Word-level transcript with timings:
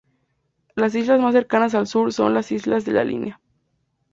Las 0.73 0.95
islas 0.95 1.21
más 1.21 1.35
cercanas 1.35 1.75
al 1.75 1.85
sur 1.85 2.11
son 2.11 2.33
las 2.33 2.51
islas 2.51 2.85
de 2.85 2.91
la 2.91 3.03
Línea. 3.03 3.39